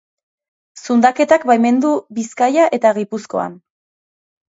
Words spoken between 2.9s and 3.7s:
Gipuzkoan.